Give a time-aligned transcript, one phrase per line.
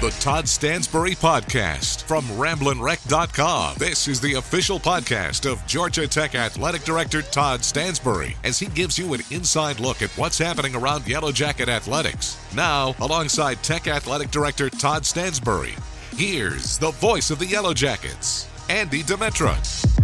[0.00, 3.74] the Todd Stansbury Podcast from RamblinWreck.com.
[3.78, 8.96] This is the official podcast of Georgia Tech Athletic Director Todd Stansbury as he gives
[8.96, 12.36] you an inside look at what's happening around Yellow Jacket athletics.
[12.54, 15.74] Now, alongside Tech Athletic Director Todd Stansbury,
[16.14, 19.97] here's the voice of the Yellow Jackets, Andy Demetra.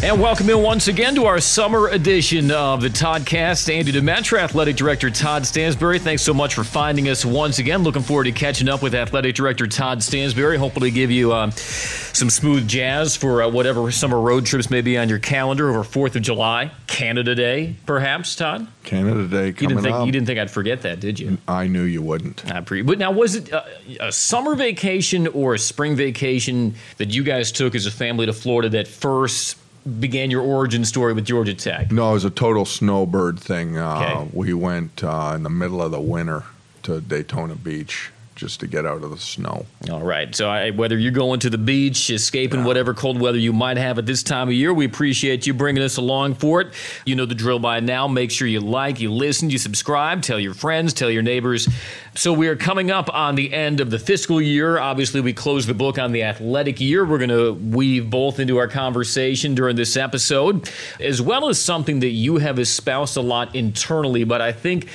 [0.00, 3.68] And welcome in once again to our summer edition of the Toddcast.
[3.68, 5.98] Andy Demetra, Athletic Director Todd Stansbury.
[5.98, 7.82] Thanks so much for finding us once again.
[7.82, 10.56] Looking forward to catching up with Athletic Director Todd Stansbury.
[10.56, 14.96] Hopefully, give you uh, some smooth jazz for uh, whatever summer road trips may be
[14.96, 18.36] on your calendar over Fourth of July, Canada Day, perhaps.
[18.36, 20.06] Todd, Canada Day coming you didn't think up.
[20.06, 21.38] you didn't think I'd forget that, did you?
[21.48, 22.48] I knew you wouldn't.
[22.54, 23.64] I pre- but now, was it a,
[24.00, 28.32] a summer vacation or a spring vacation that you guys took as a family to
[28.32, 29.58] Florida that first?
[30.00, 31.90] Began your origin story with Georgia Tech?
[31.92, 33.76] No, it was a total snowbird thing.
[33.76, 34.30] Uh, Okay.
[34.32, 36.44] We went uh, in the middle of the winter
[36.84, 39.66] to Daytona Beach just to get out of the snow.
[39.90, 40.34] All right.
[40.34, 43.98] So, I, whether you're going to the beach, escaping whatever cold weather you might have
[43.98, 46.72] at this time of year, we appreciate you bringing us along for it.
[47.04, 48.06] You know the drill by now.
[48.06, 51.68] Make sure you like, you listen, you subscribe, tell your friends, tell your neighbors.
[52.14, 54.78] So, we are coming up on the end of the fiscal year.
[54.78, 57.04] Obviously, we close the book on the athletic year.
[57.04, 60.70] We're going to weave both into our conversation during this episode,
[61.00, 64.88] as well as something that you have espoused a lot internally, but I think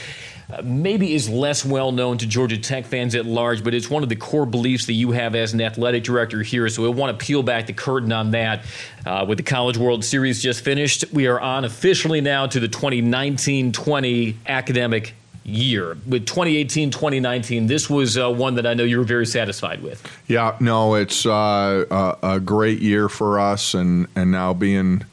[0.64, 4.09] maybe is less well known to Georgia Tech fans at large, but it's one of
[4.09, 6.68] the core beliefs that you have as an athletic director here.
[6.70, 8.66] So we want to peel back the curtain on that.
[9.06, 12.68] Uh, with the College World Series just finished, we are on officially now to the
[12.68, 15.98] 2019 20 academic year.
[16.08, 20.06] With 2018 2019, this was uh, one that I know you were very satisfied with.
[20.28, 25.04] Yeah, no, it's uh, a, a great year for us, and and now being,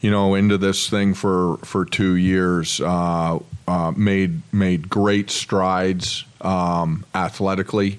[0.00, 3.38] you know, into this thing for for two years, uh,
[3.70, 7.98] uh, made made great strides um, athletically.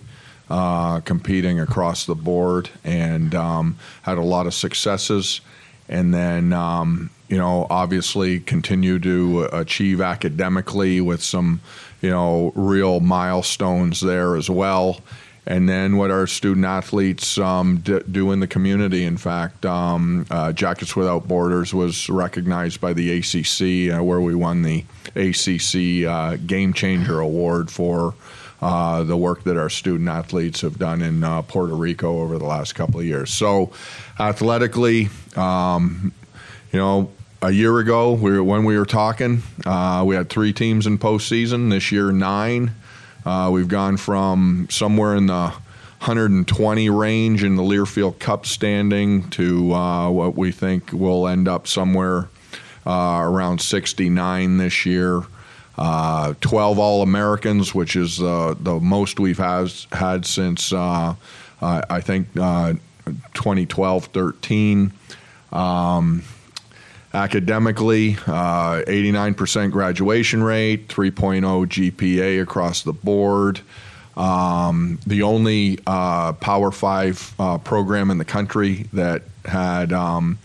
[0.49, 5.39] Uh, competing across the board and um, had a lot of successes,
[5.87, 11.61] and then um, you know obviously continue to achieve academically with some
[12.01, 14.99] you know real milestones there as well
[15.47, 19.05] and then what our student athletes um, d- do in the community.
[19.05, 24.35] In fact, um, uh, Jackets Without Borders was recognized by the ACC, uh, where we
[24.35, 24.85] won the
[25.15, 28.13] ACC uh, Game Changer Award for.
[28.63, 32.45] Uh, the work that our student athletes have done in uh, Puerto Rico over the
[32.45, 33.31] last couple of years.
[33.31, 33.71] So,
[34.19, 36.13] athletically, um,
[36.71, 37.09] you know,
[37.41, 40.99] a year ago, we were, when we were talking, uh, we had three teams in
[40.99, 41.71] postseason.
[41.71, 42.75] This year, nine.
[43.25, 45.53] Uh, we've gone from somewhere in the
[46.01, 51.67] 120 range in the Learfield Cup standing to uh, what we think will end up
[51.67, 52.29] somewhere
[52.85, 55.21] uh, around 69 this year.
[55.77, 61.15] Uh, 12 All Americans, which is uh, the most we've has, had since I
[62.01, 64.91] think 2012 13.
[65.51, 66.23] Um,
[67.13, 73.61] academically, uh, 89% graduation rate, 3.0 GPA across the board.
[74.15, 80.37] Um, the only uh, Power Five uh, program in the country that had um,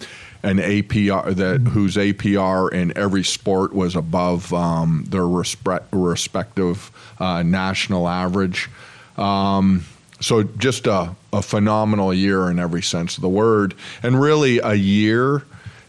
[0.43, 7.43] an APR that whose APR in every sport was above um, their respect, respective uh,
[7.43, 8.71] national average.
[9.17, 9.85] Um,
[10.21, 14.75] so just a, a phenomenal year in every sense of the word, and really a
[14.75, 15.45] year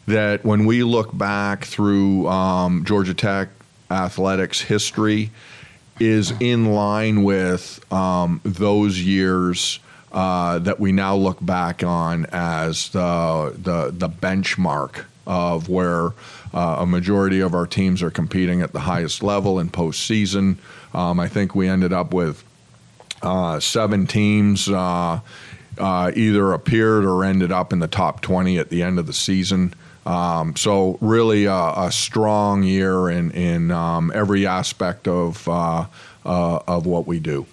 [0.08, 3.50] that when we look back through um, Georgia Tech
[3.92, 5.30] athletics history
[6.00, 9.80] is in line with um, those years
[10.12, 16.12] uh, that we now look back on as the the, the benchmark of where
[16.54, 20.56] uh, a majority of our teams are competing at the highest level in postseason.
[20.94, 22.44] Um, I think we ended up with
[23.22, 25.20] uh, seven teams uh,
[25.78, 29.14] uh, either appeared or ended up in the top 20 at the end of the
[29.14, 29.74] season.
[30.08, 35.86] Um, so really a, a strong year in in um, every aspect of uh,
[36.26, 37.46] uh, of what we do.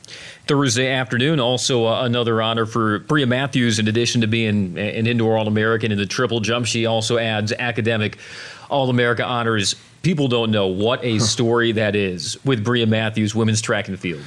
[0.47, 3.81] Thursday afternoon, also uh, another honor for Bria Matthews.
[3.81, 7.51] In addition to being an indoor All American in the triple jump, she also adds
[7.51, 8.19] academic
[8.71, 9.75] All America honors.
[10.03, 14.23] People don't know what a story that is with Bria Matthews, women's track and field.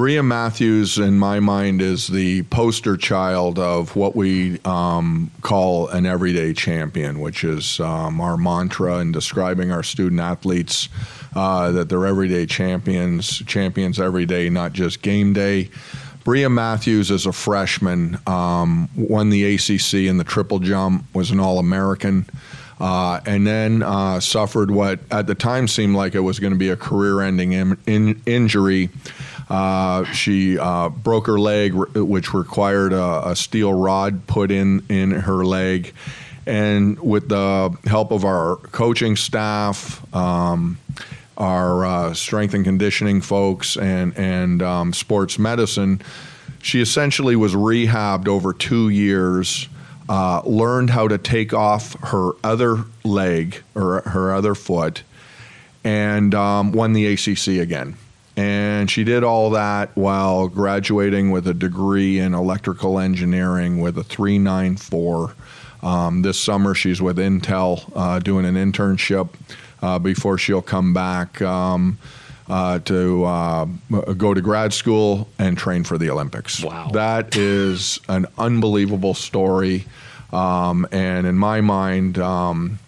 [0.00, 6.06] Bria Matthews, in my mind, is the poster child of what we um, call an
[6.06, 10.88] everyday champion, which is um, our mantra in describing our student athletes
[11.36, 15.68] uh, that they're everyday champions, champions every day, not just game day.
[16.24, 21.40] Bria Matthews, as a freshman, um, won the ACC in the triple jump, was an
[21.40, 22.24] All American.
[22.80, 26.58] Uh, and then uh, suffered what at the time seemed like it was going to
[26.58, 28.88] be a career-ending in, in, injury
[29.50, 35.10] Uh, she uh, broke her leg, which required a, a, steel rod put in in
[35.10, 35.92] her leg.
[36.46, 40.78] And with the help of our coaching staff, um,
[41.36, 46.00] our uh, strength and conditioning folks, and and um, sports medicine,
[46.62, 49.68] she essentially was rehabbed over two years.
[50.08, 55.02] Uh, learned how to take off her other leg or her other foot,
[55.82, 57.96] and um, won the ACC again.
[58.40, 64.02] And she did all that while graduating with a degree in electrical engineering with a
[64.02, 65.34] 394.
[65.82, 69.28] Um, this summer, she's with Intel uh, doing an internship
[69.82, 71.98] uh, before she'll come back um,
[72.48, 73.66] uh, to uh,
[74.16, 76.64] go to grad school and train for the Olympics.
[76.64, 76.88] Wow.
[76.94, 79.84] That is an unbelievable story.
[80.32, 82.78] Um, and in my mind, um,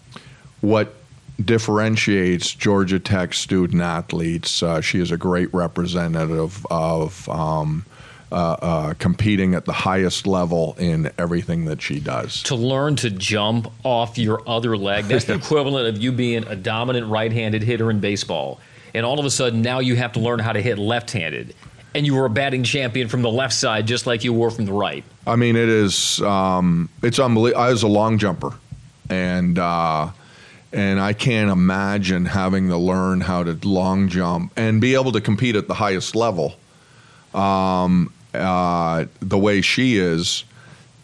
[0.61, 0.95] what
[1.43, 4.61] differentiates Georgia Tech student athletes.
[4.61, 7.85] Uh, she is a great representative of um,
[8.31, 12.41] uh, uh, competing at the highest level in everything that she does.
[12.43, 16.55] To learn to jump off your other leg, that's the equivalent of you being a
[16.55, 18.59] dominant right handed hitter in baseball.
[18.93, 21.55] And all of a sudden, now you have to learn how to hit left handed.
[21.95, 24.65] And you were a batting champion from the left side, just like you were from
[24.65, 25.03] the right.
[25.27, 27.61] I mean, it is, um, it's unbelievable.
[27.61, 28.53] I was a long jumper.
[29.09, 30.09] And, uh,
[30.73, 35.21] and I can't imagine having to learn how to long jump and be able to
[35.21, 36.55] compete at the highest level
[37.33, 40.43] um, uh, the way she is.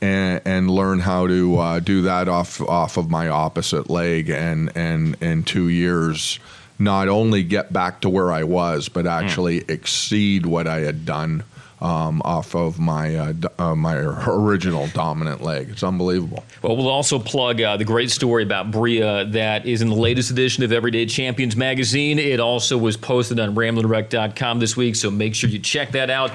[0.01, 4.71] And, and learn how to uh, do that off off of my opposite leg, and
[4.74, 6.39] and in two years,
[6.80, 9.10] not only get back to where I was, but hmm.
[9.10, 9.69] actually mm.
[9.69, 11.44] exceed what I had done
[11.81, 15.69] um, off of my uh, uh, my original dominant leg.
[15.69, 16.43] It's unbelievable.
[16.61, 20.29] Well, we'll also plug uh, the great story about Bria that is in the latest
[20.29, 22.19] edition of Everyday Champions magazine.
[22.19, 26.31] It also was posted on RamblinWreck.com this week, so make sure you check that out.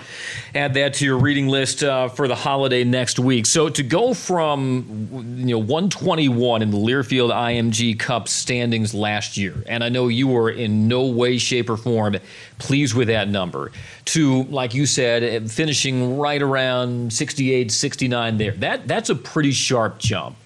[0.54, 3.44] Add that to your reading list uh, for the holiday next week.
[3.46, 5.08] So to go from
[5.38, 10.28] you know 121 in the Learfield IMG Cup standings last year, and I know you
[10.28, 12.16] were in no way, shape, or form
[12.58, 13.72] pleased with that number,
[14.06, 18.52] to like you said finishing right around 68, 69 there.
[18.52, 20.36] That that's a pretty sharp jump.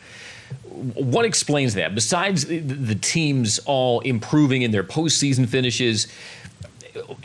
[0.95, 1.95] What explains that?
[1.95, 6.07] Besides the teams all improving in their postseason finishes,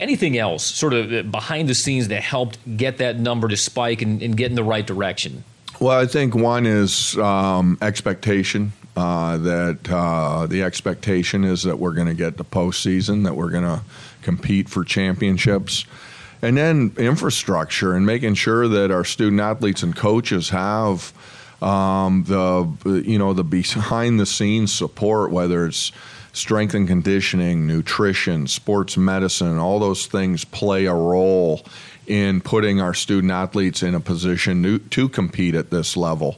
[0.00, 4.22] anything else sort of behind the scenes that helped get that number to spike and,
[4.22, 5.44] and get in the right direction?
[5.80, 8.72] Well, I think one is um, expectation.
[8.96, 13.50] Uh, that uh, the expectation is that we're going to get the postseason, that we're
[13.50, 13.82] going to
[14.22, 15.84] compete for championships
[16.44, 21.12] and then infrastructure and making sure that our student athletes and coaches have
[21.62, 25.90] um, the you know the behind the scenes support, whether it's
[26.32, 31.64] strength and conditioning, nutrition, sports medicine, all those things play a role
[32.06, 36.36] in putting our student athletes in a position to, compete at this level.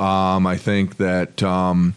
[0.00, 1.94] Um, I think that um,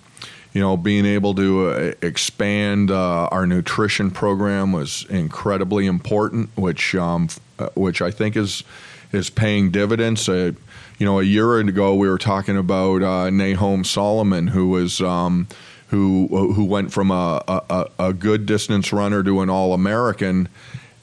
[0.54, 6.96] you know, being able to uh, expand uh, our nutrition program was incredibly important, which
[6.96, 8.64] um, uh, which I think is
[9.12, 10.28] is paying dividends.
[10.28, 10.52] Uh,
[10.98, 15.48] you know, a year ago we were talking about uh, Solomon, who was um,
[15.88, 20.50] who who went from a, a, a good distance runner to an All American,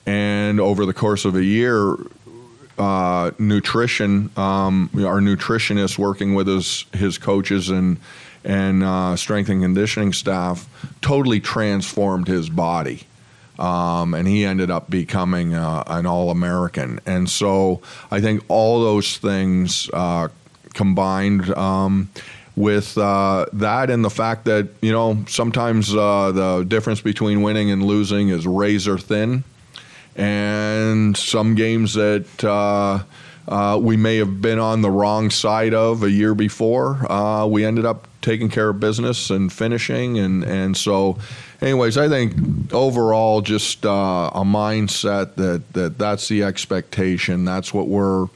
[0.07, 1.97] and over the course of a year,
[2.79, 7.99] uh, nutrition, um, our nutritionist working with his his coaches and
[8.45, 10.69] and uh, strength and conditioning staff
[11.01, 13.07] totally transformed his body.
[13.59, 17.01] Um, and he ended up becoming uh, an All American.
[17.07, 17.81] And so
[18.11, 20.29] I think all those things uh,
[20.73, 22.09] combined um,
[22.57, 27.71] with uh, that and the fact that, you know, sometimes uh, the difference between winning
[27.71, 29.45] and losing is razor thin.
[30.17, 33.03] And some games that uh,
[33.49, 37.07] uh, we may have been on the wrong side of a year before.
[37.49, 41.19] We ended up taking care of business and finishing, and and so,
[41.61, 47.45] anyways, I think overall just uh, a mindset that that that's the expectation.
[47.45, 48.29] That's what we're.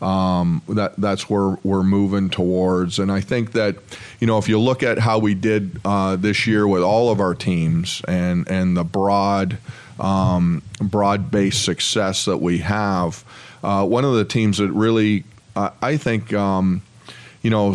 [0.00, 3.76] Um, that that's where we're moving towards, and I think that
[4.18, 7.20] you know if you look at how we did uh, this year with all of
[7.20, 9.58] our teams and and the broad
[10.00, 13.24] um, broad based success that we have,
[13.62, 15.24] uh, one of the teams that really,
[15.54, 16.82] uh, I think, um,
[17.42, 17.74] you know,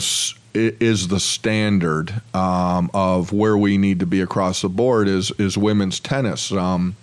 [0.55, 5.57] is the standard um, of where we need to be across the board is is
[5.57, 6.51] women's tennis.
[6.51, 6.95] Um,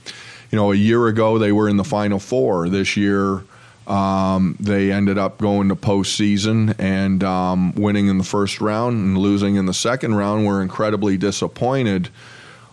[0.50, 2.68] you know, a year ago they were in the Final Four.
[2.68, 3.42] This year.
[3.84, 9.18] Um, they ended up going to postseason and um, winning in the first round and
[9.18, 10.46] losing in the second round.
[10.46, 12.08] We're incredibly disappointed.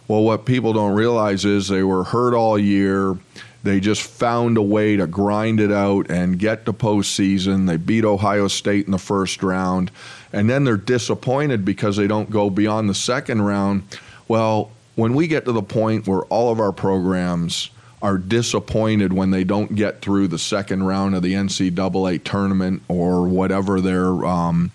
[0.09, 3.15] Well, what people don't realize is they were hurt all year
[3.63, 7.67] they just found a way to grind it out and get to postseason.
[7.67, 9.91] They beat Ohio State in the first round,
[10.31, 13.83] and then they're disappointed because they don't go beyond the second round.
[14.27, 17.69] Well, when we get to the point where all of our programs
[18.01, 23.27] are disappointed when they don't get through the second round of the NCAA tournament or
[23.27, 24.71] whatever their um,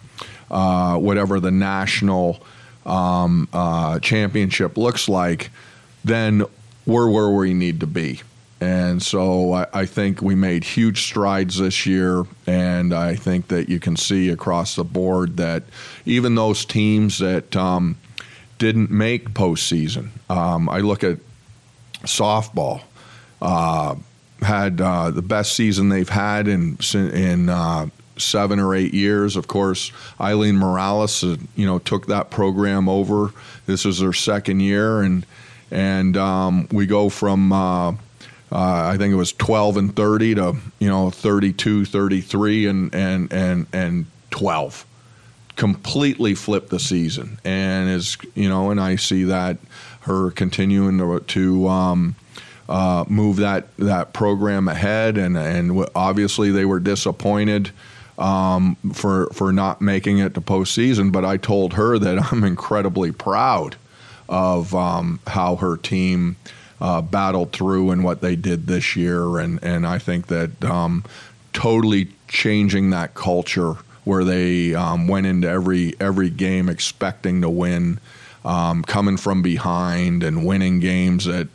[0.50, 2.42] uh, whatever the national
[2.86, 5.50] um, uh, championship looks like,
[6.04, 6.44] then
[6.86, 8.20] we're where we need to be.
[8.60, 13.68] And so I, I, think we made huge strides this year, and I think that
[13.68, 15.64] you can see across the board that
[16.06, 17.96] even those teams that um,
[18.58, 21.18] didn't make postseason, um, I look at
[22.04, 22.82] softball,
[23.42, 23.96] uh,
[24.40, 29.36] had uh, the best season they've had in in uh, seven or eight years.
[29.36, 33.30] Of course, Aileen Morales, uh, you know, took that program over.
[33.66, 35.26] This is her second year, and
[35.70, 37.96] and um, we go from uh, uh,
[38.52, 43.66] I think it was 12 and 30 to you know 32, 33, and and and
[43.72, 44.86] and 12.
[45.56, 49.58] Completely flipped the season, and is you know, and I see that
[50.00, 52.16] her continuing to, to um,
[52.68, 57.70] uh, move that that program ahead, and and obviously they were disappointed
[58.18, 61.12] um, for for not making it to postseason.
[61.12, 63.76] But I told her that I'm incredibly proud
[64.28, 66.36] of um, how her team
[66.80, 69.38] uh, battled through and what they did this year.
[69.38, 71.04] And, and I think that um,
[71.52, 77.98] totally changing that culture where they um, went into every every game expecting to win,
[78.44, 81.48] um, coming from behind and winning games that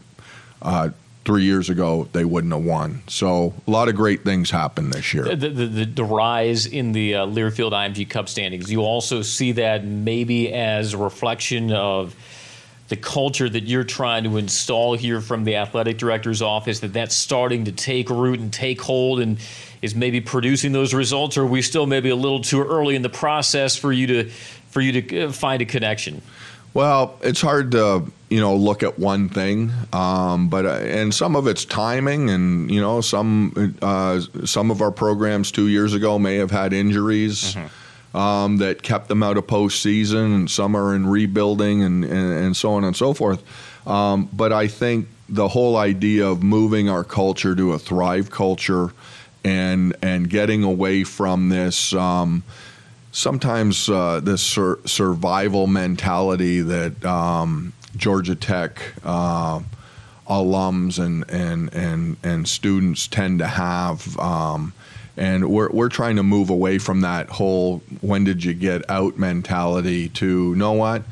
[0.61, 0.89] uh,
[1.29, 3.03] three years ago they wouldn't have won.
[3.07, 5.24] So a lot of great things happened this year.
[5.24, 9.51] The, the, the, the rise in the uh, Learfield IMG Cup standings, you also see
[9.53, 12.15] that maybe as a reflection of–
[12.89, 17.15] the culture that you're trying to install here from the athletic director's office that that's
[17.15, 19.38] starting to take root and take hold and
[19.83, 23.03] is maybe producing those results or are we still maybe a little too early in
[23.03, 24.29] the process for you to
[24.69, 26.21] for you to uh, find a connection
[26.74, 31.36] well it's hard to you know look at one thing um, but uh, and some
[31.36, 36.19] of it's timing and you know some uh, some of our programs two years ago
[36.19, 37.67] may have had injuries mm-hmm
[38.13, 42.57] um, that kept them out of postseason, and some are in rebuilding, and, and, and
[42.57, 43.43] so on and so forth.
[43.88, 48.91] Um, but I think the whole idea of moving our culture to a thrive culture
[49.43, 52.43] and and getting away from this um,
[53.12, 59.60] sometimes uh, this sur- survival mentality that um, Georgia Tech uh,
[60.27, 64.17] alums and, and and and students tend to have.
[64.19, 64.74] Um,
[65.17, 69.17] and we're, we're trying to move away from that whole when did you get out
[69.17, 71.03] mentality to know what?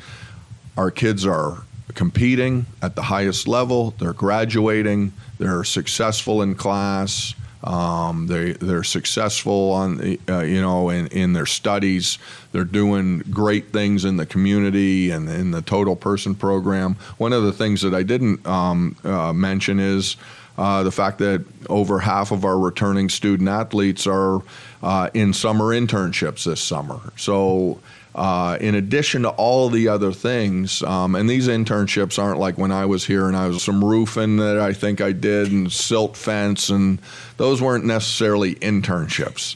[0.78, 3.90] Our kids are competing at the highest level.
[3.98, 5.12] They're graduating.
[5.38, 11.46] They're successful in class um, they they're successful on uh, you know in, in their
[11.46, 12.18] studies.
[12.52, 16.94] They're doing great things in the community and in the total person program.
[17.18, 20.16] One of the things that I didn't um, uh, mention is
[20.58, 24.42] uh, the fact that over half of our returning student athletes are
[24.82, 27.12] uh, in summer internships this summer.
[27.16, 27.80] So,
[28.18, 32.72] uh, in addition to all the other things, um, and these internships aren't like when
[32.72, 36.16] I was here and I was some roofing that I think I did and silt
[36.16, 37.00] fence, and
[37.36, 39.54] those weren't necessarily internships.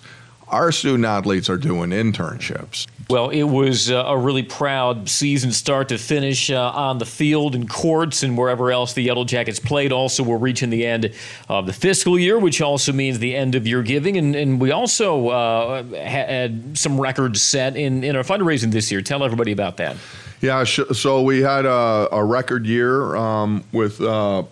[0.52, 2.86] Our student athletes are doing internships.
[3.08, 7.54] Well, it was uh, a really proud season start to finish uh, on the field
[7.54, 9.92] and courts and wherever else the Yellow Jackets played.
[9.92, 11.12] Also, we're reaching the end
[11.48, 14.18] of the fiscal year, which also means the end of your giving.
[14.18, 19.00] And, and we also uh, had some records set in, in our fundraising this year.
[19.00, 19.96] Tell everybody about that.
[20.42, 24.42] Yeah, so we had a, a record year um, with uh,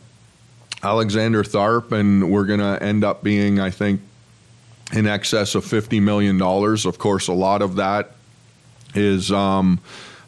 [0.83, 4.01] Alexander Tharpe, and we're going to end up being, I think,
[4.93, 6.41] in excess of $50 million.
[6.41, 8.13] Of course, a lot of that
[8.95, 9.81] is um,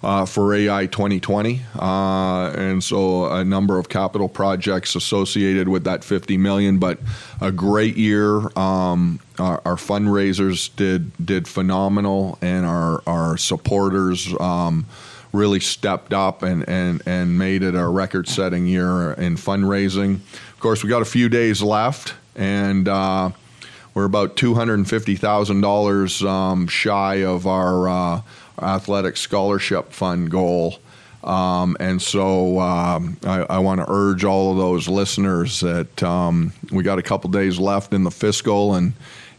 [0.02, 6.02] uh, for AI 2020, uh, and so a number of capital projects associated with that
[6.02, 6.78] 50 million.
[6.78, 6.99] But
[7.40, 8.50] a great year.
[8.59, 14.35] Um, our, our, fundraisers did did phenomenal, and our our supporters.
[14.40, 14.87] Um,
[15.33, 20.16] really stepped up and, and, and made it a record setting year in fundraising.
[20.16, 23.31] Of course, we got a few days left, and uh,
[23.95, 28.21] we're about $250,000 um, shy of our uh,
[28.61, 30.79] athletic scholarship fund goal.
[31.25, 36.53] Um, and so um, I, I want to urge all of those listeners that um,
[36.73, 38.93] we got a couple days left in the fiscal, and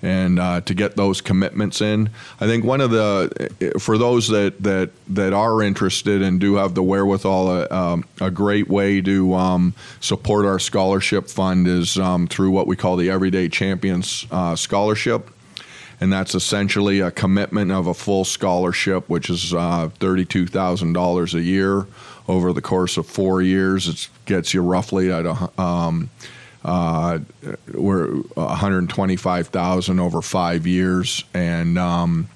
[0.04, 2.10] and uh, to get those commitments in.
[2.40, 6.76] I think one of the for those that that that are interested and do have
[6.76, 12.28] the wherewithal, uh, um, a great way to um, support our scholarship fund is um,
[12.28, 15.30] through what we call the Everyday Champions uh, Scholarship.
[16.02, 21.88] And that's essentially a commitment of a full scholarship, which is uh, $32,000 a year
[22.28, 23.88] over the course of four years.
[23.88, 26.10] It gets you roughly at a, um,
[26.64, 27.20] uh,
[27.74, 32.30] we're 125,000 over five years, and um,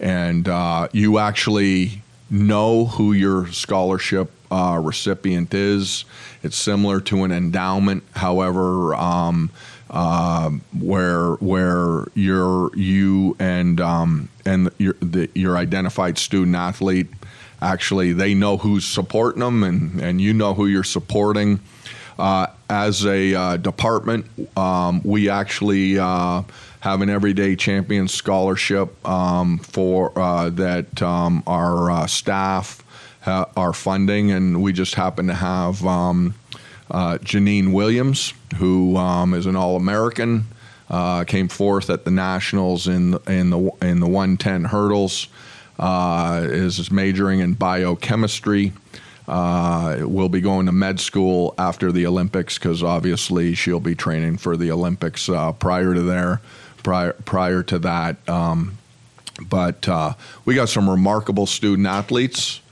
[0.00, 6.04] and uh, you actually know who your scholarship uh, recipient is.
[6.42, 9.50] It's similar to an endowment, however, um,
[9.90, 17.08] uh, where where you're you and um, and your the, your identified student athlete
[17.60, 21.60] actually they know who's supporting them, and and you know who you're supporting.
[22.18, 26.42] Uh, as a uh, department, um, we actually uh,
[26.80, 32.84] have an everyday champion scholarship um, for uh, that um, our uh, staff
[33.26, 36.34] are funding, and we just happen to have um,
[36.90, 40.46] uh, Jeanine Williams, who um, is an All-American,
[41.26, 45.28] came fourth at the nationals in in the in the 110 hurdles.
[45.78, 48.72] is majoring in biochemistry.
[49.28, 54.38] Uh, will be going to med school after the Olympics because obviously she'll be training
[54.38, 56.40] for the Olympics uh, prior to there,
[56.82, 58.26] prior prior to that.
[58.26, 58.78] Um,
[59.42, 60.14] but uh,
[60.46, 62.62] we got some remarkable student athletes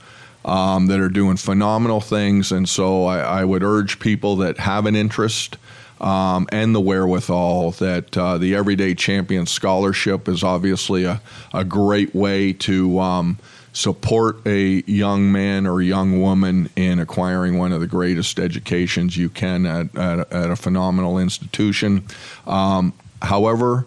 [0.45, 4.87] um, that are doing phenomenal things, and so I, I would urge people that have
[4.87, 5.57] an interest.
[5.99, 11.21] Um, and the wherewithal that uh, the Everyday Champion Scholarship is obviously a,
[11.55, 13.39] a great way to um,
[13.77, 19.29] support a young man or young woman in acquiring one of the greatest educations you
[19.29, 22.03] can at, at, at a phenomenal institution.
[22.47, 22.91] Um,
[23.21, 23.85] however,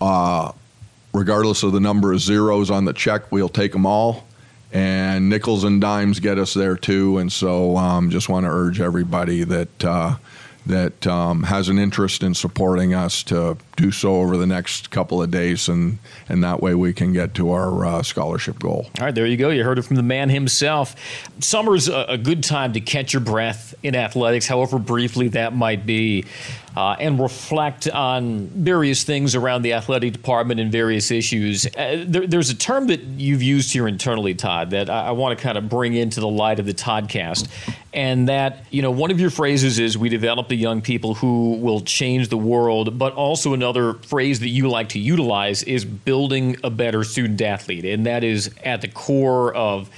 [0.00, 0.50] uh,
[1.12, 4.24] regardless of the number of zeros on the check, we'll take them all.
[4.72, 7.18] And nickels and dimes get us there too.
[7.18, 10.16] And so, um, just want to urge everybody that uh,
[10.66, 15.22] that um, has an interest in supporting us to do so over the next couple
[15.22, 18.90] of days, and and that way we can get to our uh, scholarship goal.
[18.98, 19.50] All right, there you go.
[19.50, 20.96] You heard it from the man himself.
[21.40, 25.86] Summer's a, a good time to catch your breath in athletics, however briefly that might
[25.86, 26.24] be
[26.76, 31.66] uh, and reflect on various things around the athletic department and various issues.
[31.66, 35.36] Uh, there, there's a term that you've used here internally, Todd, that I, I want
[35.36, 37.48] to kind of bring into the light of the Toddcast.
[37.94, 41.54] And that, you know, one of your phrases is we develop the young people who
[41.54, 42.98] will change the world.
[42.98, 47.86] But also another phrase that you like to utilize is building a better student athlete.
[47.86, 49.88] And that is at the core of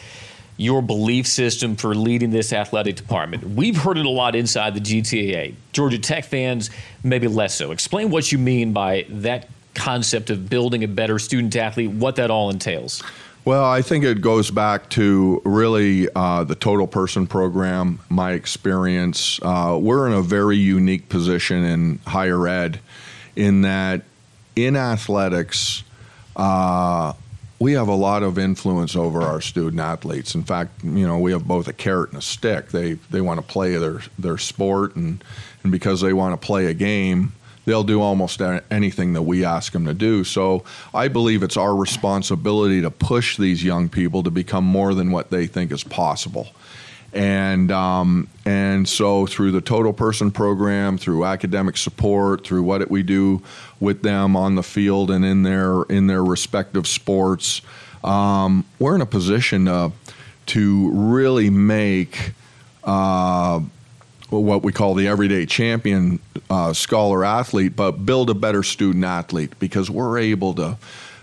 [0.59, 3.43] your belief system for leading this athletic department.
[3.45, 5.55] We've heard it a lot inside the GTAA.
[5.73, 6.69] Georgia Tech fans,
[7.03, 7.71] maybe less so.
[7.71, 12.31] Explain what you mean by that concept of building a better student athlete, what that
[12.31, 13.03] all entails.
[13.45, 19.41] Well, I think it goes back to really uh, the total person program, my experience.
[19.41, 22.81] Uh, we're in a very unique position in higher ed
[23.37, 24.03] in that
[24.57, 25.85] in athletics,
[26.37, 27.13] uh,
[27.59, 30.35] we have a lot of influence over our student athletes.
[30.35, 32.69] In fact, you know, we have both a carrot and a stick.
[32.69, 35.23] They they want to play their their sport, and
[35.63, 37.33] and because they want to play a game,
[37.65, 38.41] they'll do almost
[38.71, 40.25] anything that we ask them to do.
[40.25, 45.11] So I believe it's our responsibility to push these young people to become more than
[45.11, 46.49] what they think is possible
[47.13, 53.03] and um, and so through the total person program, through academic support, through what we
[53.03, 53.43] do
[53.81, 57.63] with them on the field and in their in their respective sports,
[58.05, 59.93] um, we're in a position to
[60.47, 62.33] to really make.
[62.85, 63.61] Uh,
[64.31, 66.19] what we call the everyday champion
[66.51, 70.77] uh, scholar athlete, but build a better student athlete because we're able to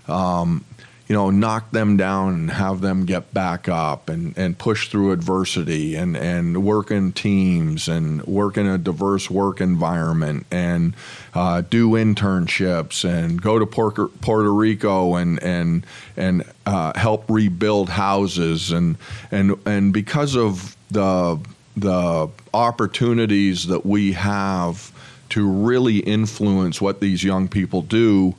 [0.07, 0.65] um,
[1.07, 5.11] you know, knock them down and have them get back up and, and push through
[5.11, 10.95] adversity and, and work in teams and work in a diverse work environment and
[11.35, 15.85] uh, do internships and go to Puerto, Rico and and
[16.17, 18.97] and uh, help rebuild houses and
[19.31, 21.39] and and because of the
[21.77, 24.91] the opportunities that we have
[25.29, 28.33] to really influence what these young people do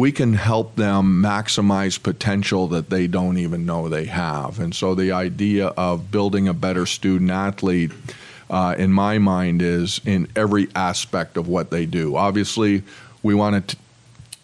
[0.00, 4.58] we can help them maximize potential that they don't even know they have.
[4.58, 7.92] And so the idea of building a better student athlete,
[8.48, 12.16] uh, in my mind, is in every aspect of what they do.
[12.16, 12.82] Obviously,
[13.22, 13.76] we want to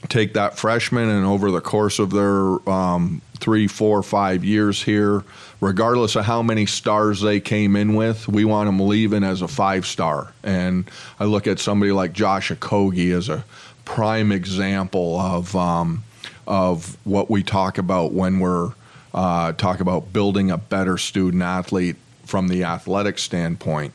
[0.08, 5.24] take that freshman and over the course of their um, three, four, five years here,
[5.62, 9.48] regardless of how many stars they came in with, we want them leaving as a
[9.48, 10.34] five star.
[10.42, 13.42] And I look at somebody like Josh Okogie as a
[13.86, 16.04] prime example of um,
[16.46, 18.72] of what we talk about when we're
[19.14, 23.94] uh, talk about building a better student athlete from the athletic standpoint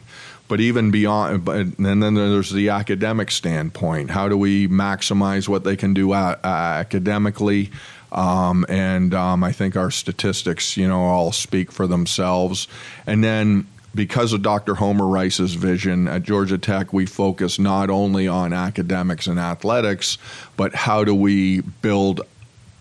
[0.52, 4.10] but even beyond, and then there's the academic standpoint.
[4.10, 7.72] How do we maximize what they can do a- academically?
[8.12, 12.68] Um, and um, I think our statistics, you know, all speak for themselves.
[13.08, 14.76] And then because of Dr.
[14.76, 20.18] Homer Rice's vision at Georgia Tech, we focus not only on academics and athletics,
[20.56, 22.22] but how do we build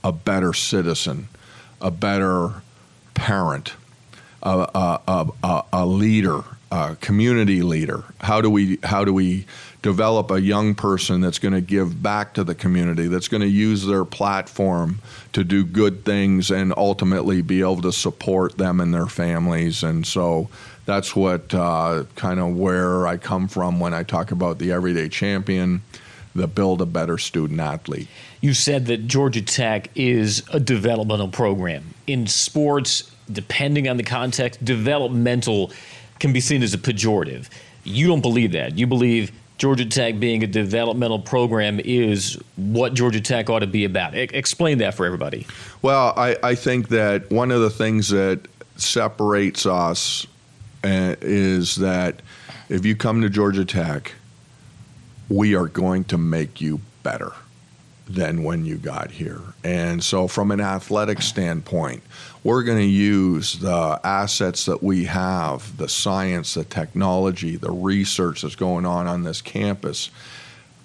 [0.04, 1.28] a better citizen,
[1.80, 2.62] a better
[3.14, 3.74] parent,
[4.42, 8.04] a, a, a, a leader, a community leader?
[8.20, 9.46] How do we how do we
[9.82, 13.48] develop a young person that's going to give back to the community, that's going to
[13.48, 15.00] use their platform
[15.32, 19.82] to do good things and ultimately be able to support them and their families?
[19.82, 20.48] And so
[20.90, 25.08] that's what uh, kind of where I come from when I talk about the everyday
[25.08, 25.82] champion,
[26.34, 28.08] the build a better student athlete.
[28.40, 33.08] You said that Georgia Tech is a developmental program in sports.
[33.30, 35.70] Depending on the context, developmental
[36.18, 37.48] can be seen as a pejorative.
[37.84, 38.76] You don't believe that.
[38.76, 43.84] You believe Georgia Tech being a developmental program is what Georgia Tech ought to be
[43.84, 44.16] about.
[44.16, 45.46] Explain that for everybody.
[45.82, 48.40] Well, I, I think that one of the things that
[48.74, 50.26] separates us
[50.82, 52.22] uh, is that
[52.68, 54.14] if you come to Georgia Tech,
[55.28, 57.32] we are going to make you better
[58.10, 59.40] than when you got here.
[59.62, 62.02] And so, from an athletic standpoint,
[62.42, 68.42] we're going to use the assets that we have the science, the technology, the research
[68.42, 70.10] that's going on on this campus.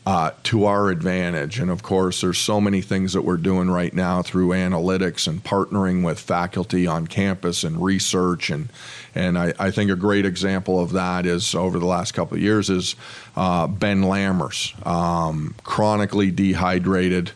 [0.08, 1.58] Uh, to our advantage.
[1.58, 5.44] And of course, there's so many things that we're doing right now through analytics and
[5.44, 8.52] partnering with faculty on campus and research.
[8.52, 8.70] And
[9.16, 12.44] and I, I think a great example of that is over the last couple of
[12.44, 12.96] years is
[13.36, 17.32] uh, Ben Lammers, um, chronically dehydrated.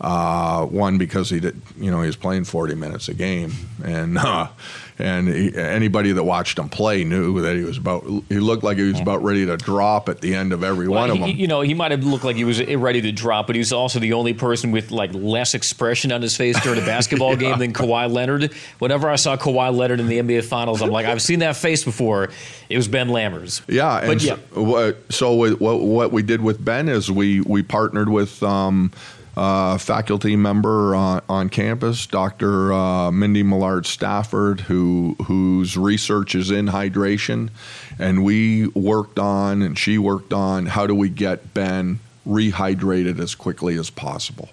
[0.00, 3.52] Uh, one because he did, you know, he was playing 40 minutes a game,
[3.84, 4.48] and uh,
[4.98, 8.04] and he, anybody that watched him play knew that he was about.
[8.28, 11.00] He looked like he was about ready to drop at the end of every Well,
[11.00, 11.40] one of he- them.
[11.40, 13.72] You know, he might have looked like he was ready to drop, but he was
[13.72, 17.58] also the only person with like less expression on his face during a basketball game
[17.58, 18.52] than Kawhi Leonard.
[18.78, 21.82] Whenever I saw Kawhi Leonard in the NBA Finals, I'm like, I've seen that face
[21.84, 22.30] before.
[22.68, 23.62] It was Ben Lammers.
[23.68, 24.36] Yeah, and But yeah.
[24.54, 28.42] so, what- so what, what what we did with Ben is we we partnered with
[28.42, 28.92] um,
[29.36, 32.72] a faculty member on, on campus, Dr.
[32.72, 37.50] Uh, Mindy Millard Stafford, who whose research is in hydration,
[37.98, 43.34] and we worked on and she worked on how do we get Ben rehydrated as
[43.34, 44.48] quickly as possible.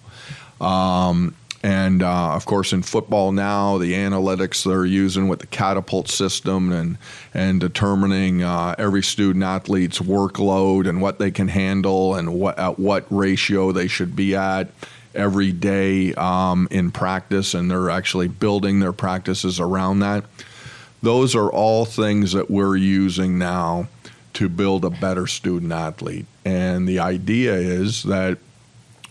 [0.60, 6.08] Um, and uh, of course, in football now, the analytics they're using with the catapult
[6.08, 6.98] system and
[7.34, 12.80] and determining uh, every student athlete's workload and what they can handle and what at
[12.80, 14.70] what ratio they should be at
[15.14, 20.24] every day um, in practice, and they're actually building their practices around that.
[21.04, 23.88] Those are all things that we're using now
[24.34, 26.26] to build a better student athlete.
[26.46, 28.38] And the idea is that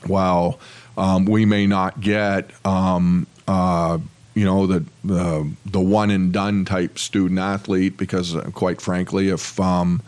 [0.07, 0.59] while
[1.01, 3.99] um, we may not get um, uh,
[4.35, 9.31] you know the, the the one and done type student athlete because uh, quite frankly
[9.31, 10.03] if um,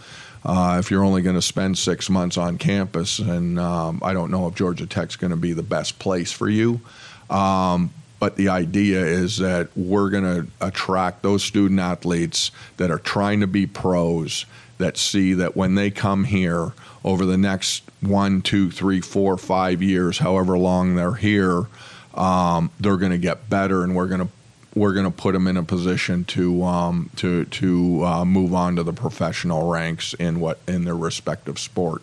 [0.45, 4.31] uh, if you're only going to spend six months on campus and um, I don't
[4.31, 6.83] know if Georgia Tech's going to be the best place for you
[7.31, 12.99] um, but the idea is that we're going to attract those student athletes that are
[12.99, 14.45] trying to be pros
[14.83, 16.73] that see that when they come here
[17.05, 21.67] over the next one, two, three, four, five years, however long they're here,
[22.15, 24.29] um, they're going to get better, and we're going to
[24.75, 28.77] we're going to put them in a position to um, to to uh, move on
[28.77, 32.03] to the professional ranks in what in their respective sport.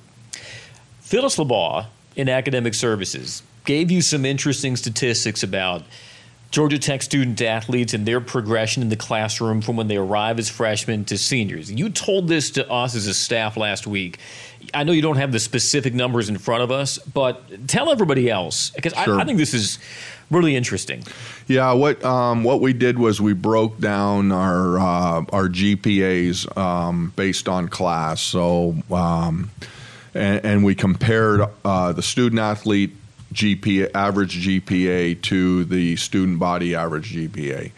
[1.02, 5.84] Phyllis LaBaugh in academic services gave you some interesting statistics about
[6.52, 10.50] Georgia Tech student athletes and their progression in the classroom from when they arrive as
[10.50, 11.72] freshmen to seniors.
[11.72, 14.18] You told this to us as a staff last week.
[14.74, 18.30] I know you don't have the specific numbers in front of us, but tell everybody
[18.30, 19.20] else because Sure.
[19.20, 19.78] I, I think this is
[20.32, 21.04] really interesting.
[21.48, 27.14] Yeah, what um, what we did was we broke down our uh, our GPAs um,
[27.16, 28.22] based on class.
[28.22, 29.52] So um,
[30.14, 32.96] and, and we compared uh, the student athlete
[33.34, 37.72] GPA average GPA to the student body average GPA.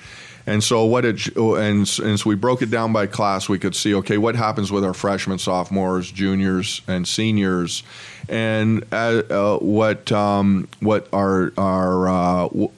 [0.47, 3.47] And so what it and, and so we broke it down by class.
[3.47, 7.83] We could see okay what happens with our freshmen, sophomores, juniors, and seniors,
[8.27, 12.71] And uh, uh, what um, what our our uh, w-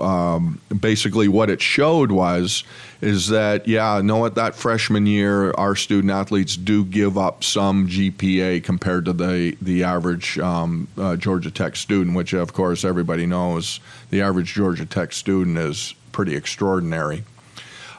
[0.00, 2.64] um, basically what it showed was
[3.00, 7.86] is that yeah, know what that freshman year our student athletes do give up some
[7.88, 13.26] GPA compared to the the average um, uh, Georgia Tech student, which of course everybody
[13.26, 17.24] knows the average Georgia Tech student is pretty extraordinary.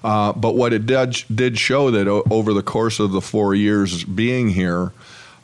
[0.04, 3.56] Uh, but what it did did show that o- over the course of the four
[3.56, 4.92] years being here,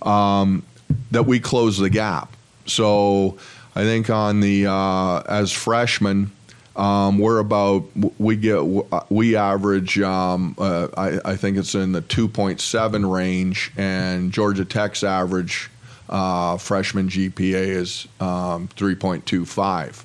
[0.01, 0.63] um,
[1.11, 2.35] that we closed the gap.
[2.65, 3.37] So
[3.75, 6.31] I think on the uh, as freshmen,
[6.75, 7.85] um, we're about
[8.19, 8.61] we get
[9.09, 15.03] we average um, uh, I, I, think it's in the 2.7 range, and Georgia Tech's
[15.03, 15.69] average
[16.09, 20.03] uh, freshman GPA is um, 3.25.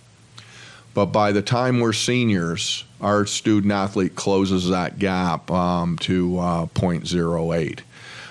[0.95, 6.67] But by the time we're seniors, our student athlete closes that gap um, to uh,
[6.67, 7.81] 0.08.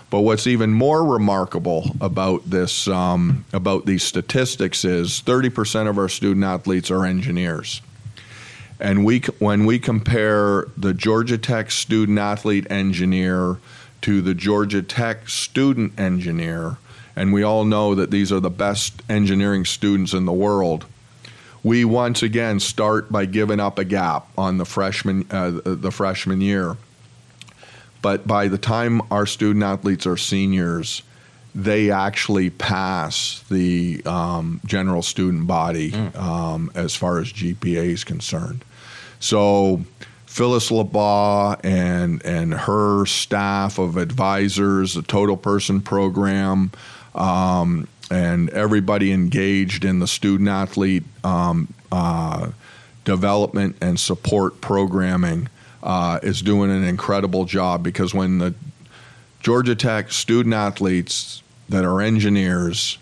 [0.09, 6.09] But what's even more remarkable about this um, about these statistics is 30% of our
[6.09, 7.81] student athletes are engineers.
[8.79, 13.57] And we when we compare the Georgia Tech student athlete engineer
[14.01, 16.77] to the Georgia Tech student engineer,
[17.15, 20.85] and we all know that these are the best engineering students in the world.
[21.63, 26.41] We once again start by giving up a gap on the freshman uh, the freshman
[26.41, 26.77] year
[28.05, 31.01] but by the time our student athletes are seniors,
[31.55, 36.15] they actually pass the um, general student body mm.
[36.15, 38.63] um, as far as GPA is concerned.
[39.19, 39.81] So
[40.27, 46.71] Phyllis LaBaugh and and her staff of advisors, the Total Person Program,
[47.15, 52.51] um, and everybody engaged in the student athlete um, uh,
[53.03, 55.49] development and support programming
[55.85, 58.53] uh, is doing an incredible job because when the
[59.39, 62.97] Georgia Tech student athletes that are engineers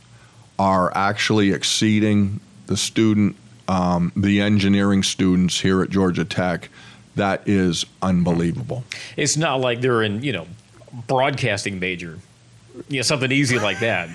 [0.60, 3.38] are actually exceeding the student,
[3.70, 6.70] um, the engineering students here at Georgia Tech,
[7.16, 8.84] that is unbelievable.
[9.16, 10.48] It's not like they're in, you know,
[11.08, 12.20] broadcasting major,
[12.90, 14.10] you know, something easy like that.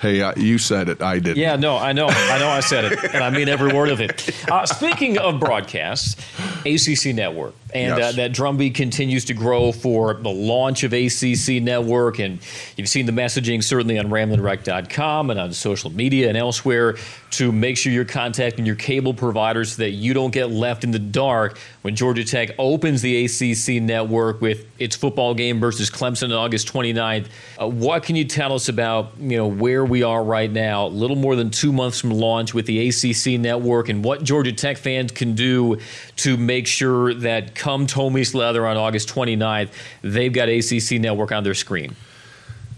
[0.00, 1.02] Hey, uh, you said it.
[1.02, 1.38] I didn't.
[1.38, 2.08] Yeah, no, I know.
[2.08, 4.30] I know I said it, and I mean every word of it.
[4.50, 6.16] Uh, speaking of broadcasts,
[6.64, 8.12] ACC Network and yes.
[8.12, 12.18] uh, that drumbeat continues to grow for the launch of ACC Network.
[12.18, 12.38] And
[12.76, 16.96] you've seen the messaging certainly on RamblinWreck.com and on social media and elsewhere
[17.32, 20.90] to make sure you're contacting your cable providers so that you don't get left in
[20.90, 26.24] the dark when Georgia Tech opens the ACC Network with its football game versus Clemson
[26.24, 27.28] on August 29th.
[27.58, 30.88] Uh, what can you tell us about you know where we are right now, a
[30.88, 34.76] little more than two months from launch with the ACC Network, and what Georgia Tech
[34.76, 35.78] fans can do
[36.16, 39.70] to make sure that come Tommy's Leather on August 29th,
[40.02, 41.96] they've got ACC Network on their screen?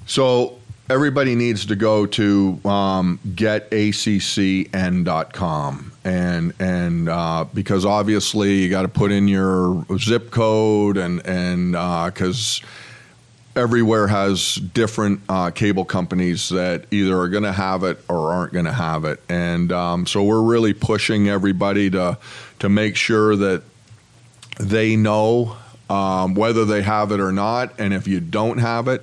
[0.06, 0.58] So
[0.90, 4.32] everybody needs to go to um, getaccn.com
[6.04, 11.72] and and uh, because obviously you got to put in your zip code and and
[11.72, 12.66] because uh,
[13.56, 18.52] everywhere has different uh, cable companies that either are going to have it or aren't
[18.52, 22.18] going to have it and um, so we're really pushing everybody to
[22.58, 23.62] to make sure that
[24.58, 25.56] they know
[25.90, 27.78] um, whether they have it or not.
[27.78, 29.02] And if you don't have it,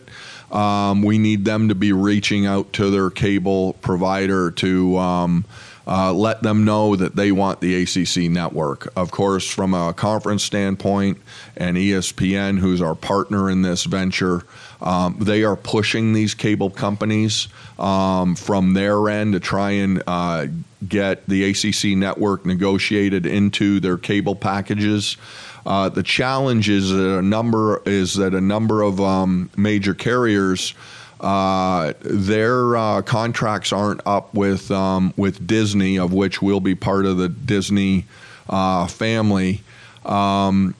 [0.51, 5.45] um, we need them to be reaching out to their cable provider to um,
[5.91, 8.88] uh, let them know that they want the ACC network.
[8.95, 11.17] Of course, from a conference standpoint,
[11.58, 14.43] and ESPN, who's our partner in this venture,
[14.82, 20.47] um, they are pushing these cable companies um, from their end to try and uh,
[20.88, 25.17] get the ACC network negotiated into their cable packages.
[25.65, 30.73] Uh, the challenge is that a number is that a number of um, major carriers.
[31.21, 37.05] Uh, their uh, contracts aren't up with um, with Disney, of which we'll be part
[37.05, 38.05] of the Disney
[38.49, 39.62] uh, family,
[40.03, 40.73] um,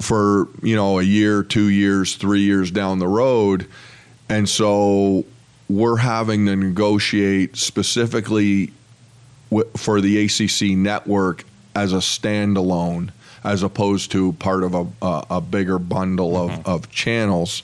[0.00, 3.66] for you know a year, two years, three years down the road,
[4.30, 5.26] and so
[5.68, 8.72] we're having to negotiate specifically
[9.50, 11.44] w- for the ACC network
[11.74, 13.10] as a standalone
[13.44, 16.60] as opposed to part of a, a, a bigger bundle mm-hmm.
[16.60, 17.62] of, of channels.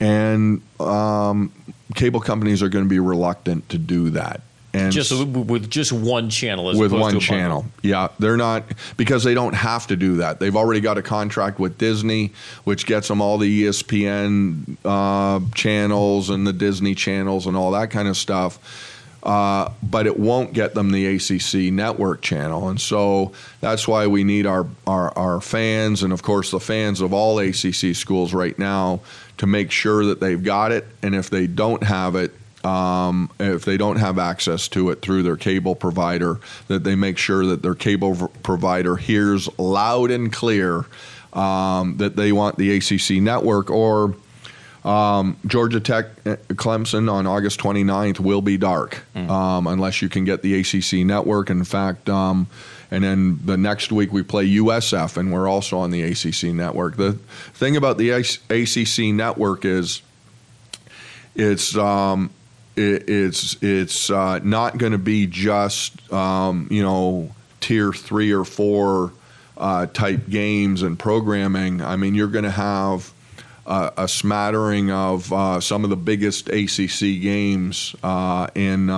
[0.00, 1.52] And um,
[1.94, 4.42] cable companies are going to be reluctant to do that.
[4.74, 8.64] And just with just one channel, with one channel, yeah, they're not
[8.98, 10.38] because they don't have to do that.
[10.38, 12.32] They've already got a contract with Disney,
[12.64, 17.90] which gets them all the ESPN uh, channels and the Disney channels and all that
[17.90, 18.58] kind of stuff
[19.26, 22.68] uh, but it won't get them the ACC network channel.
[22.68, 27.00] And so that's why we need our, our, our fans and, of course, the fans
[27.00, 29.00] of all ACC schools right now
[29.38, 30.86] to make sure that they've got it.
[31.02, 32.32] And if they don't have it,
[32.64, 37.18] um, if they don't have access to it through their cable provider, that they make
[37.18, 40.84] sure that their cable v- provider hears loud and clear
[41.32, 44.14] um, that they want the ACC network or.
[44.84, 50.24] Um, Georgia Tech, uh, Clemson on August 29th will be dark um, unless you can
[50.24, 51.50] get the ACC network.
[51.50, 52.46] In fact, um,
[52.90, 56.96] and then the next week we play USF, and we're also on the ACC network.
[56.96, 57.14] The
[57.54, 60.02] thing about the ACC network is
[61.34, 62.30] it's um,
[62.76, 68.44] it, it's it's uh, not going to be just um, you know tier three or
[68.44, 69.12] four
[69.56, 71.82] uh, type games and programming.
[71.82, 73.12] I mean, you're going to have
[73.66, 78.90] uh, a smattering of uh, some of the biggest ACC games uh, in.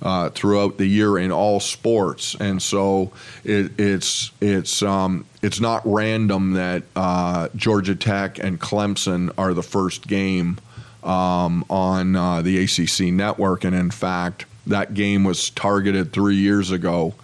[0.00, 3.10] Uh, throughout the year in all sports, and so
[3.42, 9.62] it, it's it's um, it's not random that uh, Georgia Tech and Clemson are the
[9.62, 10.58] first game
[11.02, 16.70] um, on uh, the ACC network, and in fact, that game was targeted three years
[16.70, 17.14] ago.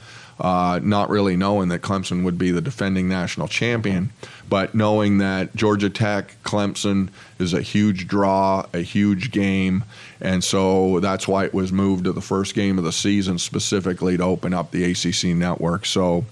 [0.41, 4.11] Uh, not really knowing that Clemson would be the defending national champion,
[4.49, 7.09] but knowing that Georgia Tech, Clemson
[7.39, 9.85] is a huge draw, a huge game,
[10.21, 14.17] and so that's why it was moved to the first game of the season specifically
[14.17, 15.87] to open up the ACC network.
[15.87, 16.25] So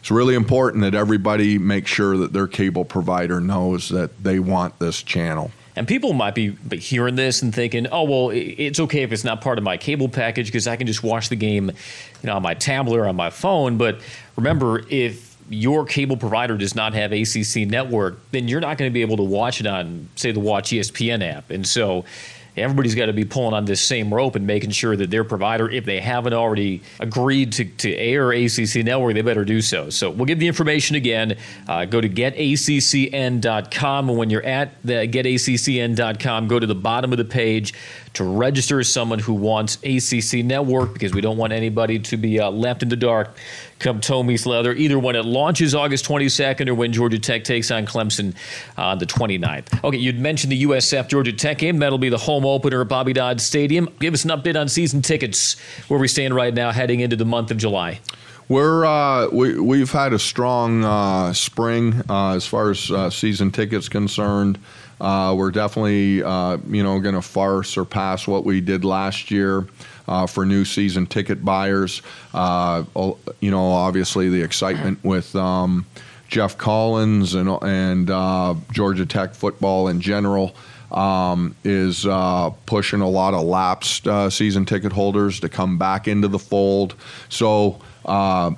[0.00, 4.78] it's really important that everybody make sure that their cable provider knows that they want
[4.78, 5.50] this channel.
[5.76, 9.40] And people might be hearing this and thinking, "Oh, well, it's okay if it's not
[9.40, 11.70] part of my cable package because I can just watch the game,
[12.22, 13.98] you know, on my tablet or on my phone." But
[14.36, 18.94] remember, if your cable provider does not have ACC network, then you're not going to
[18.94, 21.50] be able to watch it on, say, the Watch ESPN app.
[21.50, 22.04] And so
[22.56, 25.68] everybody's got to be pulling on this same rope and making sure that their provider,
[25.68, 29.90] if they haven't already agreed to, to air ACC Network, they better do so.
[29.90, 31.36] So we'll give the information again.
[31.66, 33.44] Uh, go to getaccn.com.
[34.08, 37.74] And when you're at the getaccn.com, go to the bottom of the page
[38.14, 42.40] to register as someone who wants ACC Network because we don't want anybody to be
[42.40, 43.36] uh, left in the dark
[43.78, 47.86] come Tommy's Leather, either when it launches August 22nd or when Georgia Tech takes on
[47.86, 48.34] Clemson
[48.78, 49.84] on the 29th.
[49.84, 51.78] Okay, you'd mentioned the USF Georgia Tech game.
[51.78, 53.88] That'll be the home opener at Bobby Dodd Stadium.
[53.98, 57.24] Give us an update on season tickets, where we stand right now heading into the
[57.24, 58.00] month of July.
[58.48, 63.50] We're uh, we we've had a strong uh, spring uh, as far as uh, season
[63.50, 64.58] tickets concerned.
[65.04, 69.66] Uh, we're definitely uh, you know going to far surpass what we did last year.
[70.28, 72.02] for new season ticket buyers,
[72.34, 75.86] you know, obviously the excitement with um,
[76.28, 78.08] Geoff Collins and and
[78.72, 80.54] Georgia Tech football in general
[80.94, 86.08] um, is uh, pushing a lot of lapsed uh, season ticket holders to come back
[86.08, 86.94] into the fold.
[87.28, 88.52] So uh,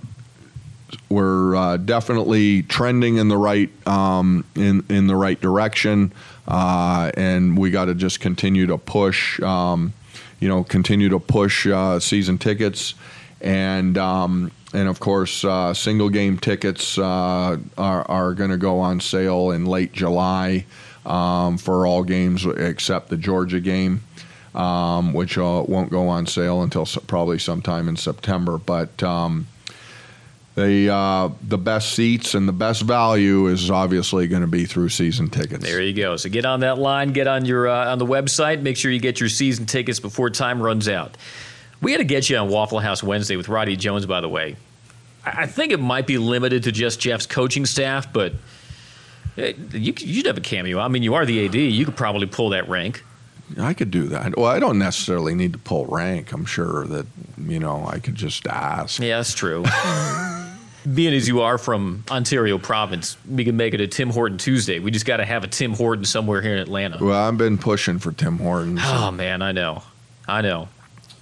[1.09, 6.13] we're uh, definitely trending in the right um, in in the right direction,
[6.49, 9.41] uh, and we got to just continue to push.
[9.41, 9.93] Um,
[10.39, 12.95] you know, continue to push uh, season tickets,
[13.41, 18.81] and um, and of course, uh, single game tickets uh, are are going to go
[18.81, 20.67] on sale in late July
[21.07, 24.03] um, for all games except the Georgia game.
[24.55, 28.57] Um, which uh, won't go on sale until probably sometime in September.
[28.57, 29.49] But um,
[30.57, 34.89] the uh, the best seats and the best value is obviously going to be through
[34.89, 35.63] season tickets.
[35.63, 36.17] There you go.
[36.17, 38.99] So get on that line, get on your uh, on the website, make sure you
[38.99, 41.17] get your season tickets before time runs out.
[41.83, 44.57] We got to get you on Waffle House Wednesday with Roddy Jones, by the way.
[45.27, 48.33] I think it might be limited to just Geoff's coaching staff, but
[49.37, 50.79] you you'd have a cameo.
[50.79, 51.55] I mean, you are the AD.
[51.55, 53.05] You could probably pull that rank.
[53.59, 54.39] I could do that.
[54.39, 56.33] Well, I don't necessarily need to pull rank.
[56.33, 57.07] I'm sure that
[57.39, 59.01] you know I could just ask.
[59.01, 59.63] Yeah, that's true.
[60.95, 64.79] Being as you are from Ontario province, we can make it a Tim Horton Tuesday.
[64.79, 66.99] We just got to have a Tim Horton somewhere here in Atlanta.
[67.01, 68.81] Well, I've been pushing for Tim Hortons.
[68.85, 69.83] Oh man, I know,
[70.29, 70.69] I know.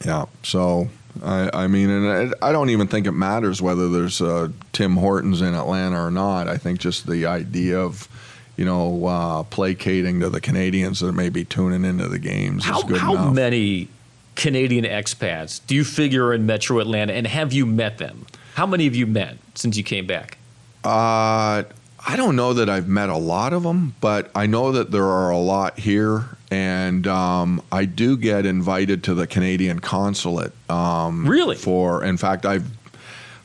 [0.04, 0.26] Yeah.
[0.42, 0.88] So
[1.22, 5.40] I, I mean, and I don't even think it matters whether there's uh, Tim Hortons
[5.40, 6.46] in Atlanta or not.
[6.46, 8.08] I think just the idea of
[8.56, 12.78] you know, uh, placating to the Canadians that may be tuning into the games how,
[12.78, 13.34] is good how enough.
[13.34, 13.88] many
[14.36, 18.26] Canadian expats do you figure in Metro Atlanta, and have you met them?
[18.54, 20.38] How many have you met since you came back?
[20.84, 21.64] Uh,
[22.06, 25.06] I don't know that I've met a lot of them, but I know that there
[25.06, 30.52] are a lot here, and um, I do get invited to the Canadian consulate.
[30.70, 31.56] Um, really?
[31.56, 32.66] For in fact, I've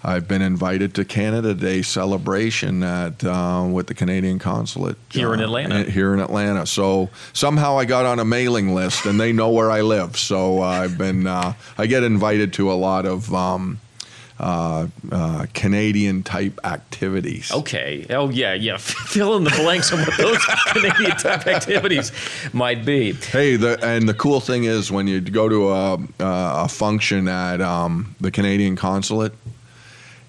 [0.04, 5.40] I've been invited to Canada Day celebration at uh, with the Canadian consulate here in
[5.40, 5.90] uh, Atlanta.
[5.90, 6.68] Here in Atlanta.
[6.68, 10.18] So somehow I got on a mailing list, and they know where I live.
[10.18, 13.34] So uh, I've been uh, I get invited to a lot of.
[13.34, 13.80] Um,
[14.40, 17.52] uh, uh, Canadian type activities.
[17.52, 18.06] Okay.
[18.10, 18.78] Oh yeah, yeah.
[18.80, 22.12] Fill in the blanks on what those Canadian type activities
[22.54, 23.14] might be.
[23.14, 27.62] Hey, the, and the cool thing is when you go to a, a function at
[27.62, 29.34] um, the Canadian consulate,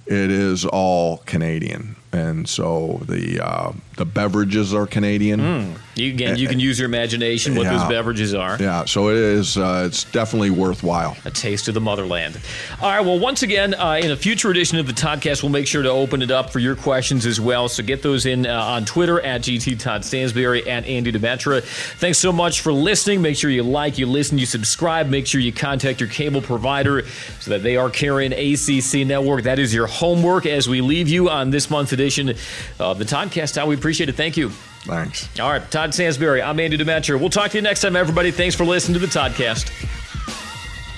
[0.06, 5.40] it is all Canadian, and so the uh, the beverages are Canadian.
[5.40, 5.74] Mm.
[5.94, 7.78] You can you can use your imagination what Yeah.
[7.78, 8.56] those beverages are.
[8.58, 9.56] Yeah, so it is.
[9.58, 11.16] Uh, it's definitely worthwhile.
[11.24, 12.40] A taste of the motherland.
[12.80, 13.00] All right.
[13.04, 15.90] Well, once again, uh, in a future edition of the Toddcast, we'll make sure to
[15.90, 17.68] open it up for your questions as well.
[17.68, 21.62] So get those in uh, on Twitter at GT Todd Stansbury at Andy Demetra.
[21.98, 23.20] Thanks so much for listening.
[23.20, 25.08] Make sure you like, you listen, you subscribe.
[25.08, 27.04] Make sure you contact your cable provider
[27.40, 29.42] so that they are carrying ACC Network.
[29.44, 32.34] That is your homework as we leave you on this month's edition
[32.78, 33.54] of the Toddcast.
[33.54, 34.14] Todd, we appreciate it.
[34.16, 34.50] Thank you.
[34.84, 35.28] Thanks.
[35.38, 36.42] All right, Todd Stansbury.
[36.42, 37.20] I'm Andy Demetra.
[37.20, 38.30] We'll talk to you next time, everybody.
[38.30, 39.70] Thanks for listening to the Toddcast.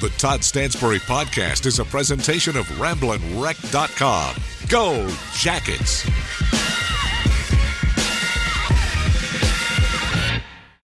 [0.00, 4.36] The Todd Stansbury Podcast is a presentation of RamblinWreck.com.
[4.68, 6.61] Go Jackets!